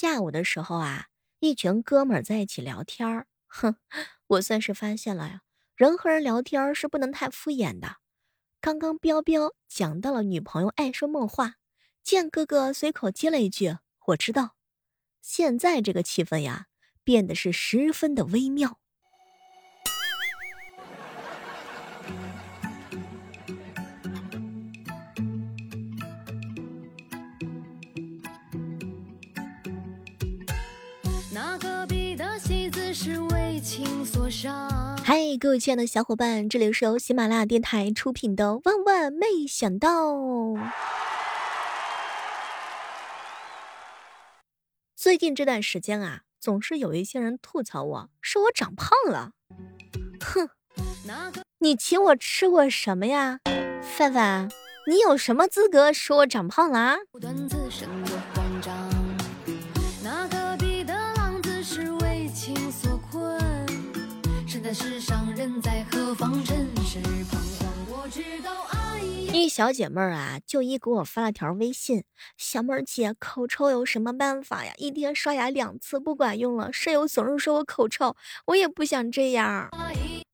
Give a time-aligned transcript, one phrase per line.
[0.00, 1.08] 下午的时候啊，
[1.40, 3.76] 一群哥们儿在一起聊天儿，哼，
[4.28, 5.42] 我算是发现了呀，
[5.76, 7.96] 人和人聊天是不能太敷衍的。
[8.62, 11.56] 刚刚彪彪讲到了女朋友爱说梦话，
[12.02, 13.76] 剑哥哥随口接了一句
[14.08, 14.56] ：“我知道。”
[15.20, 16.68] 现在这个气氛呀，
[17.04, 18.79] 变得是十分的微妙。
[35.02, 40.12] 嗨，各位亲爱的小伙伴，这里是由喜马拉雅电台出品的《万万没想到》。
[44.94, 49.32] 最近这段时间啊，总是有一些人吐槽我说我长胖了。
[50.20, 50.50] 哼，
[51.60, 53.40] 你请我吃过什么呀，
[53.82, 54.50] 范范？
[54.86, 56.96] 你有什么资格说我长胖了啊？
[69.32, 72.04] 一小姐妹儿啊，就一给我发了条微信
[72.38, 74.72] ：“小妹儿姐，口臭有什么办法呀？
[74.76, 78.14] 一天刷牙两次不管用了，舍友总是说我口臭，
[78.46, 79.68] 我也不想这样。”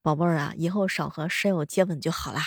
[0.03, 2.43] 宝贝儿啊，以后少和舍友接吻就好啦。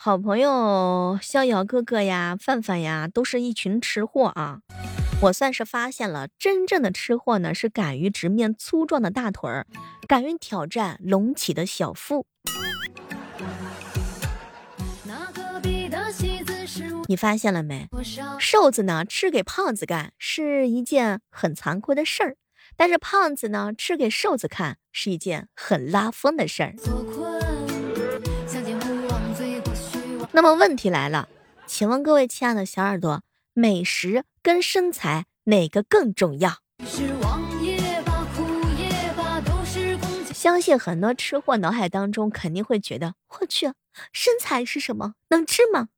[0.00, 4.60] 好朋友逍遥哥哥呀，范范呀，都是一群吃货啊。
[5.22, 9.66] 我算是发现了，真正的吃货呢，是敢于直面粗壮的大腿儿，
[10.06, 12.24] 敢于挑战隆起的小腹。
[17.08, 17.88] 你发现了没？
[18.38, 22.36] 瘦子呢，吃给胖子干是一件很残酷的事儿，
[22.76, 26.74] 但是胖子呢，吃给瘦子看是一件很拉风的事儿。
[30.30, 31.28] 那么问题来了，
[31.66, 33.22] 请问各位亲爱的小耳朵，
[33.54, 34.24] 美食？
[34.42, 36.58] 跟身材哪个更重要？
[40.32, 43.72] 相信很多吃货脑海当中肯定会觉得，我去，
[44.12, 45.14] 身材是什么？
[45.30, 45.88] 能吃吗？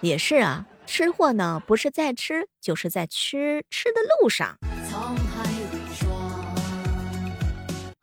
[0.00, 4.58] 也是啊，吃货呢，不是在吃，就是在吃吃的路上。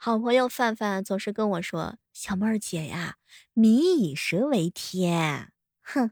[0.02, 3.18] 好朋友范范总是跟我说：“小妹儿姐呀，
[3.54, 5.52] 民以食为天。”
[5.84, 6.12] 哼。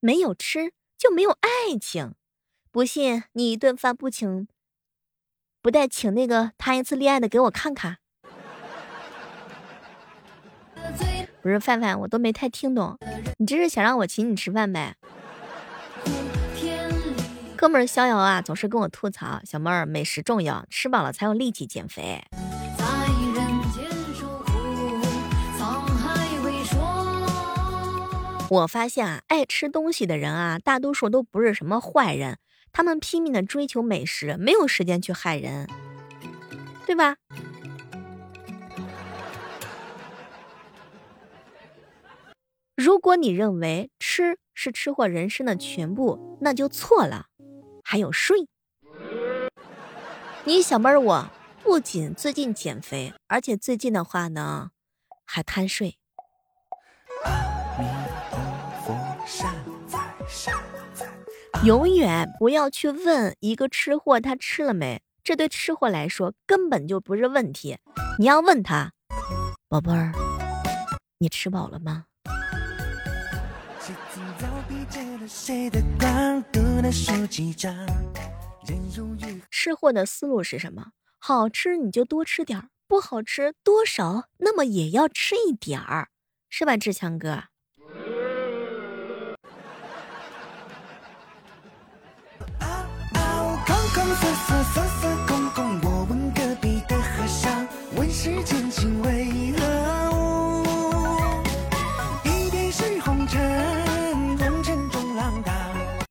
[0.00, 2.14] 没有吃就没有爱情，
[2.70, 4.46] 不信你一顿饭不请，
[5.62, 7.96] 不带请那个谈一次恋爱的给我看看。
[11.40, 12.98] 不是范范，我都没太听懂，
[13.38, 14.94] 你这是想让我请你吃饭呗？
[17.56, 22.22] 哥们儿逍遥啊，总是跟我吐槽，小妹儿美食重要，吃饱了才有力气减肥。
[28.50, 32.38] 我发现啊，爱吃东西的人啊，大多数都不是什么坏人，
[32.72, 35.68] 他们拼命的追求美食，没有时间去害人，
[36.86, 37.16] 对吧？
[42.76, 47.26] 如果你认为吃是吃货人生的全部，那就错了。
[47.82, 48.46] 还有睡，
[50.44, 51.30] 你小妹儿，我
[51.62, 54.70] 不仅最近减肥，而且最近的话呢，
[55.24, 55.98] 还贪睡。
[61.64, 67.78] 永远不要去问一个吃货他吃了没，这对吃货来说根本就不是问题。
[68.18, 68.92] 你要问他，
[69.66, 70.12] 宝贝儿，
[71.16, 72.04] 你吃饱了吗？
[79.50, 80.88] 吃货的思路是什么？
[81.18, 86.08] 好吃你就多吃点儿，不好吃多少那么也要吃一点儿，
[86.50, 87.44] 是吧，志强哥？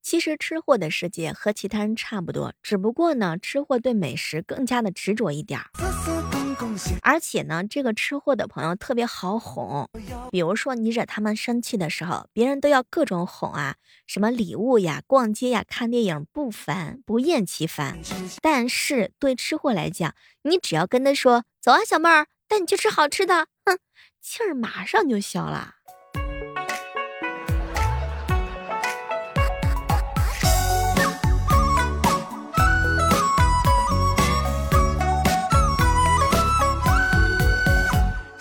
[0.02, 6.33] 其实吃货的世界和其他人差不多，只不过呢，吃货对美食更加的执着一点儿。
[7.02, 9.90] 而且呢，这个吃货的朋友特别好哄，
[10.32, 13.76] 比如说你惹他们生气的时候，别人都要各种哄啊，
[14.08, 18.00] 什么礼物呀、逛街呀、看电影，不烦不厌其烦。
[18.42, 20.14] 但是对吃货来讲，
[20.44, 23.78] 你只要跟他说走啊，小妹儿，带你去吃好吃的，哼，
[24.22, 25.76] 气儿马上就消了。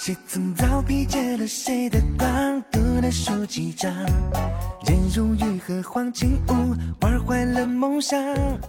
[0.04, 3.94] 谁曾早披借了谁的光，独能数几张？
[4.84, 8.19] 人如玉和黄金屋，玩坏了梦想。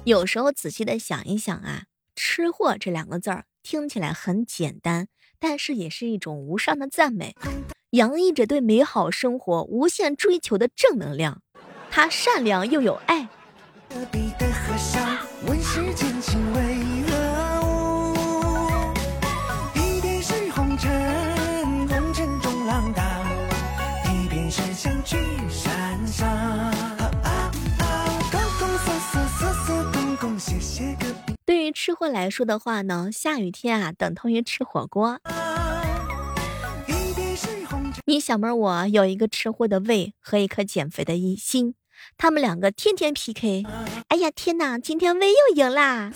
[0.03, 1.85] 有时候仔细的想一想啊，
[2.15, 5.07] 吃货这两个字儿听起来很简单，
[5.39, 7.35] 但是也是一种无上的赞美，
[7.89, 11.41] 洋溢着对美好生活无限追求的正能量。
[11.89, 13.27] 他善良又有爱。
[13.89, 16.77] 隔壁的和尚问世间情为
[17.09, 17.22] 何
[31.85, 35.19] 吃货来说的话呢，下雨天啊等同于吃火锅。
[38.05, 41.75] 你小妹儿我有一个吃货的胃和一颗减肥的心，
[42.15, 43.65] 他们两个天天 PK。
[44.07, 46.13] 哎呀天哪，今天胃又赢啦！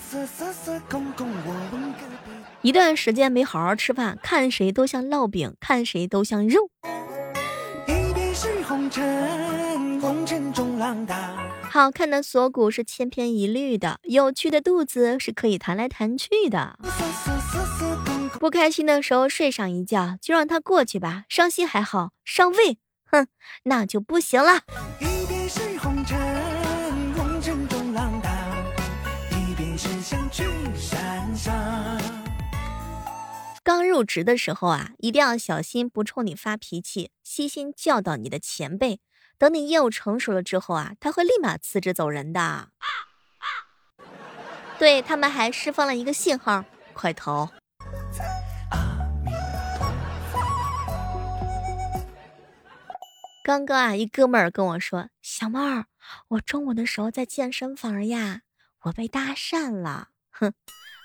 [2.61, 6.69] 一段时间没好好吃饭，看谁都像烙饼，看谁都像肉。
[11.77, 16.79] 好看的锁骨是千篇一律的，有趣的肚子是可以弹来弹去的。
[18.39, 21.25] 不开心的时候睡上一觉，就让它过去吧。
[21.29, 23.27] 伤心还好，伤胃，哼，
[23.65, 24.61] 那就不行了。
[33.63, 38.99] 刚入职的时候啊，一定要小心不冲你发脾气，悉心教导你的前辈。
[39.37, 42.69] 等你业务成熟了之后啊，他会立马辞职走人的。
[44.79, 47.51] 对他们还释放了一个信号，快逃！
[53.43, 55.85] 刚刚啊，一哥们儿跟我说：“小妹儿，
[56.29, 58.41] 我中午的时候在健身房呀，
[58.81, 60.53] 我被搭讪了。”哼，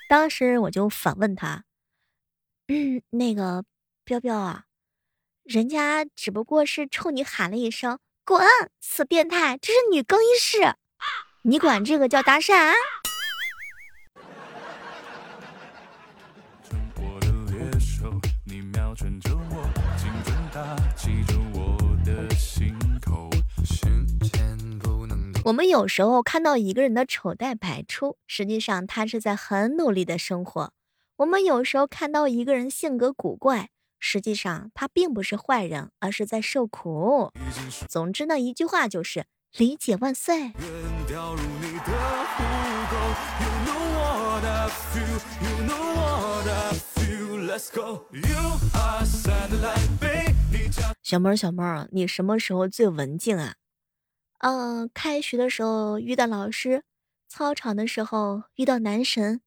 [0.09, 1.63] 当时我就反问他
[2.67, 3.63] ：“嗯，那个
[4.03, 4.65] 彪彪啊，
[5.43, 8.47] 人家只不过是冲你喊了一声。”滚，
[8.79, 9.57] 死变态！
[9.61, 10.75] 这是女更衣室，
[11.41, 12.73] 你管这个叫搭讪啊？
[25.43, 30.69] 我们有时候看到一个人的丑态百出，实际上他是在很努力的生活；
[31.17, 33.71] 我们有时候看到一个人性格古怪。
[34.05, 37.31] 实际上他并不是坏人，而是在受苦。
[37.87, 40.51] 总之呢，一句话就是理解万岁。
[51.01, 53.55] 小妹儿，小妹儿，你什么时候最文静啊？
[54.39, 56.83] 嗯，开学的时候遇到老师，
[57.29, 59.39] 操场的时候遇到男神，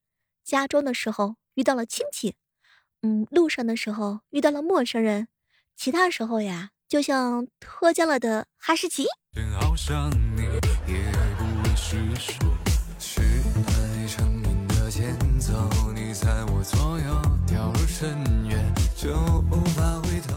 [0.43, 2.37] 家中的时候遇到了亲戚。
[3.03, 5.29] 嗯，路上的时候遇到了陌生人，
[5.77, 9.07] 其他时候呀，就像脱缰了的哈士奇。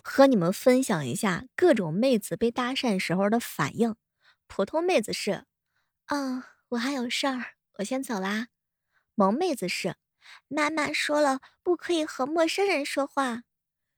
[0.04, 3.96] 和你们分享一下各种妹子被搭讪时候的反应。
[4.48, 5.46] 普通妹子是，
[6.06, 8.48] 啊，我还有事儿，我先走啦。
[9.16, 9.96] 萌妹子是。
[10.48, 13.44] 妈妈说了，不可以和陌生人说话。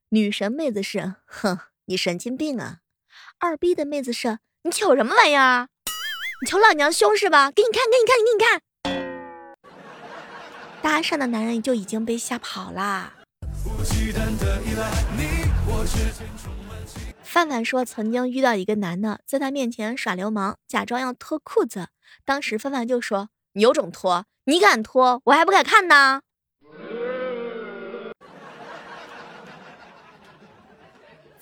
[0.10, 2.80] 女神妹子是，哼，你神经病啊！
[3.40, 5.70] 二逼的妹子是，你瞅什么玩意儿？
[6.42, 7.50] 你瞅老娘凶是吧？
[7.50, 8.62] 给你看，给你看，给你看。
[10.82, 13.14] 搭讪的男人就已经被吓跑啦。
[17.24, 21.88] 范范说，曾经遇到一个男的在他面前耍流氓，假装要脱裤子。
[22.26, 26.24] 当时范范就说：“你有种脱。”你敢脱，我还不敢看呢。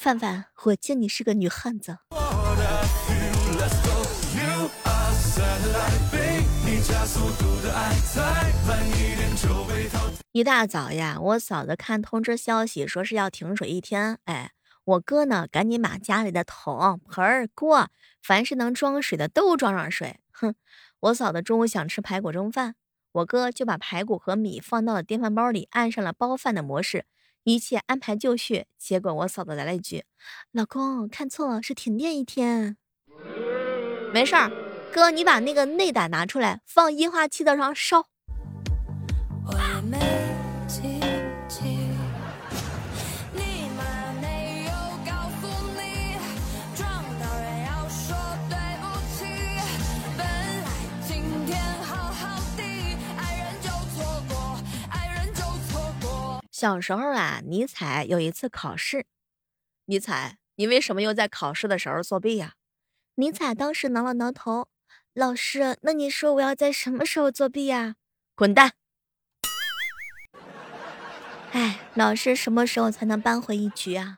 [0.01, 1.97] 范范，我敬你是个女汉子。
[10.31, 14.17] 一大早呀，我嫂子看通知消息，说是要停水一天。
[14.23, 14.51] 哎，
[14.85, 17.89] 我哥呢，赶紧把家里的桶、盆、锅，
[18.23, 20.21] 凡是能装水的都装上水。
[20.31, 20.55] 哼，
[21.01, 22.75] 我嫂子中午想吃排骨蒸饭。
[23.11, 27.03] 我哥就把排骨和米放到了电饭煲里，按上了煲饭的模式，
[27.53, 28.65] 一切安排就绪。
[28.77, 30.03] 结果我嫂子来了一句
[30.51, 32.77] ：“老公，看错了，是停电一天。”
[34.13, 34.51] 没事儿，
[34.91, 38.07] 哥，你把那个内胆拿出来，放液化气灶上烧。
[56.59, 59.05] 小时候啊，尼采有一次考试。
[59.85, 62.55] 尼采，你为什么又在考试的时候作弊呀？
[63.15, 64.67] 尼采当时挠了挠头，
[65.13, 67.95] 老师，那你说我要在什么时候作弊呀？
[68.35, 68.73] 滚蛋！
[71.53, 74.17] 哎，老师什么时候才能扳回一局啊？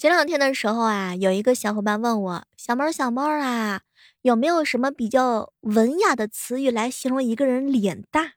[0.00, 3.82] 前两天的时候啊，有一个小伙伴问我，小猫小猫啊。
[4.22, 8.34] 有没有什么比较文雅的词语来形容一个人脸大、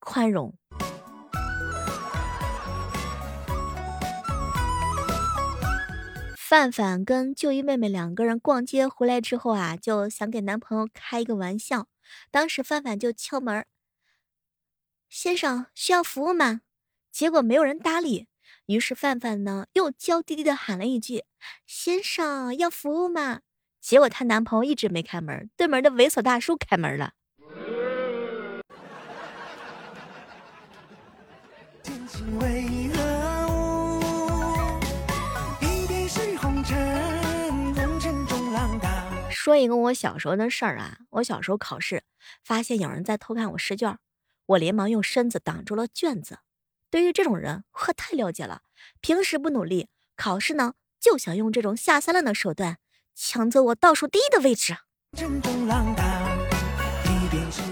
[0.00, 0.58] 宽容？
[6.36, 11.86] 范范跟旧衣妹妹两个人逛街回来之后啊，就想给男朋友开一个玩笑。
[12.32, 13.64] 当时范范就敲门
[15.08, 16.62] ：“先生需要服务吗？”
[17.12, 18.26] 结果没有人搭理。
[18.66, 21.22] 于是范范呢又娇滴滴的喊了一句
[21.68, 23.42] ：“先生要服务吗？”
[23.82, 27.14] 结果她男朋友一直没开门，对门的猥琐大叔开门了。
[39.30, 42.04] 说一个我小时候的事儿啊，我小时候考试
[42.44, 43.98] 发现有人在偷看我试卷，
[44.46, 46.38] 我连忙用身子挡住了卷子。
[46.88, 48.62] 对于这种人，我太了解了，
[49.00, 52.78] 平时不努力，考试呢就想用这种下三滥的手段。
[53.14, 54.76] 抢走我倒数第一的位置。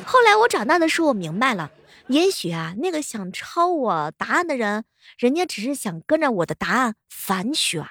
[0.04, 1.70] 后来我长大的时候，我明白了，
[2.08, 4.84] 也许啊，那个想抄我答案的人，
[5.18, 7.84] 人家只是想跟着我的答案反选。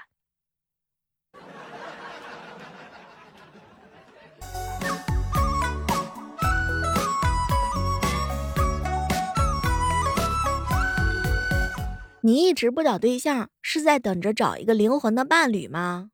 [12.21, 16.11] 你一直不找对象，是在等着找一个灵魂的伴侣吗？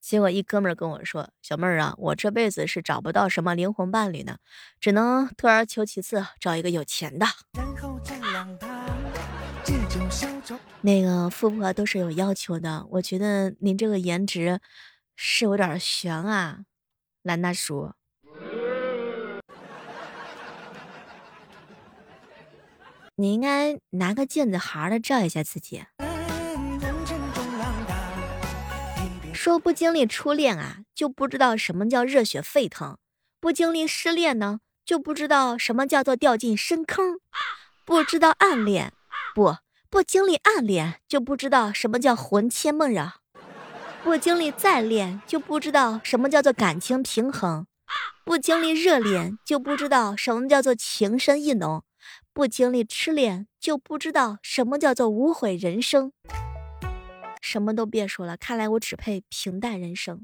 [0.00, 4.36] 结果一哥们儿跟我说：“小妹儿啊，我这辈子是找不到什么灵魂伴侣呢，
[4.78, 7.26] 只能退而求其次，找一个有钱的。”
[10.82, 14.60] 那个富婆都是有要求的，我觉得您这个颜值
[15.16, 16.64] 是有点悬啊，
[17.22, 17.92] 蓝大叔。
[23.14, 25.84] 你应该拿个镜子好好的照一下自己。
[29.42, 32.94] 说不经历初恋啊，就不知道什么叫热血沸腾；
[33.40, 37.16] 不经历失恋呢，就不知道什么叫做掉进深坑；
[37.84, 38.92] 不知道暗恋，
[39.34, 39.56] 不
[39.90, 43.14] 不经历暗恋，就不知道什么叫魂牵梦绕；
[44.04, 47.64] 不经历再恋，就不知道什么叫做感情平衡；
[48.24, 51.80] 不经历热恋，就不知道什么叫做情深意浓；
[52.32, 56.12] 不经历痴恋，就不知道什么叫做无悔人生。
[57.42, 60.22] 什么都别说了，看来我只配平淡人生。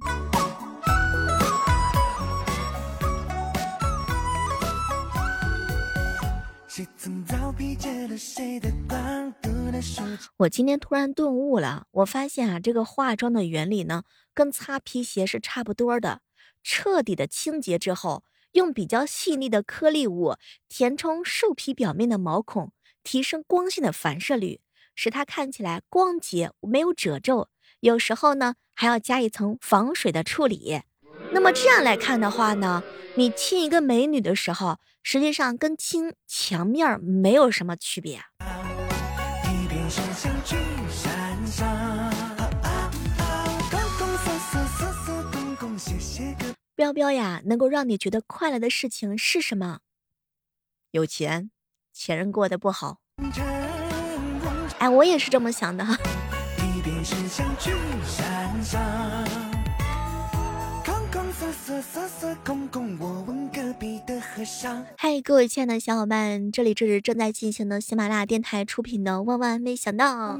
[10.37, 16.20] 我今天突然顿悟了，我发现啊，这个化妆的原理呢，跟擦皮鞋是差不多的。
[16.62, 18.22] 彻底的清洁之后，
[18.52, 20.37] 用比较细腻的颗粒物
[20.68, 22.72] 填充兽皮表面的毛孔，
[23.02, 24.60] 提升光线的反射率。
[25.00, 27.48] 使它看起来光洁，没有褶皱。
[27.78, 30.82] 有时候呢，还要加一层防水的处理。
[31.30, 32.82] 那么这样来看的话呢，
[33.14, 38.20] 你亲一个美女的时候，实际上跟亲墙面没有什么区别。
[46.74, 49.78] 彪彪呀，能够让你觉得快乐的事情是什么？
[50.90, 51.52] 有钱，
[51.92, 52.98] 前任过得不好。
[54.78, 55.99] 哎，我也是这么想的哈。
[64.97, 70.37] 嗨，各位亲爱的小伙伴，这里这是正在进行的喜马拉雅电台出品的《万万没想到》。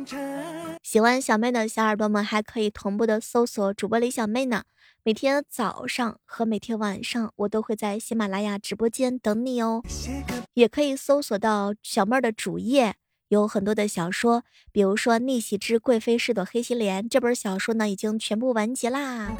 [0.83, 4.63] 喜欢小妹的小耳朵们还可以同步的搜索主播李小妹呢。
[5.03, 9.83] 每天早上和每天晚上，我都会在喜马拉雅直播间等你哦。
[10.55, 12.95] 也可以搜索到小妹的主页。
[13.29, 14.43] 有很多的小说，
[14.73, 19.31] 比如说《逆袭之贵妃是朵黑心莲》这本小说呢，已经全部完结啦。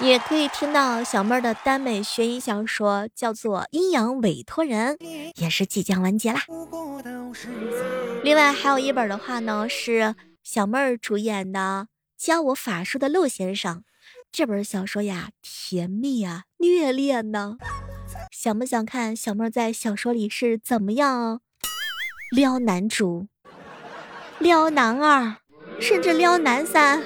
[0.00, 4.96] 也可以听到小妹儿的耽美悬疑小说，叫做《阴阳委托人》，
[5.36, 6.40] 也是即将完结啦。
[8.22, 11.88] 另外还有一本的话呢，是小妹儿主演的
[12.24, 13.76] 《教我法术的陆先生》
[14.32, 17.58] 这本小说呀，甜蜜啊，虐恋呢。
[18.30, 21.40] 想不想看小妹儿在小说里是怎么样？
[22.30, 23.26] 撩男主，
[24.38, 25.36] 撩男二，
[25.80, 27.02] 甚至撩男三。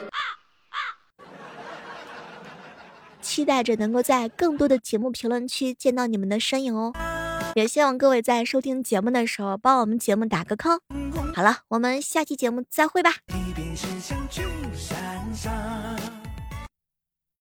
[3.21, 6.93] 期待着能够在更多的节目评论区见到你们的身影哦。
[7.55, 10.81] 也希望各位在收听节目的时候帮我们节目打个 call。
[11.35, 13.13] 好了，我们下期节目再会吧。